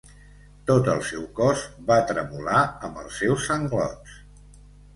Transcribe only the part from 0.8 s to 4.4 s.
el seu cos va tremolar amb els seus sanglots.